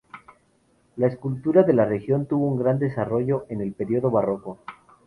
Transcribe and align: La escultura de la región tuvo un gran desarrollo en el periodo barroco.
La 0.95 1.05
escultura 1.05 1.61
de 1.61 1.73
la 1.73 1.85
región 1.85 2.25
tuvo 2.25 2.47
un 2.47 2.57
gran 2.57 2.79
desarrollo 2.79 3.45
en 3.49 3.61
el 3.61 3.71
periodo 3.71 4.09
barroco. 4.09 4.57